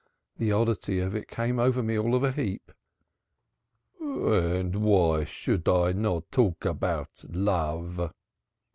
The 0.39 0.51
oddity 0.51 0.97
of 0.97 1.13
it 1.13 1.27
came 1.27 1.59
over 1.59 1.83
me 1.83 1.95
all 1.95 2.15
of 2.15 2.23
a 2.23 2.31
heap." 2.31 2.71
"Why 3.99 5.23
should 5.25 5.69
I 5.69 5.91
not 5.91 6.31
talk 6.31 6.65
about 6.65 7.23
love?" 7.29 8.09